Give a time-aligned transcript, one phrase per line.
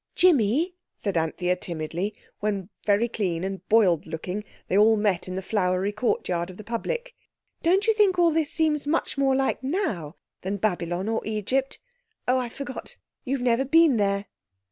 [0.15, 5.43] "Jimmy," said Anthea timidly, when, very clean and boiled looking, they all met in the
[5.43, 7.13] flowery courtyard of the Public,
[7.61, 11.77] "don't you think all this seems much more like now than Babylon or Egypt—?
[12.27, 14.25] Oh, I forgot, you've never been there."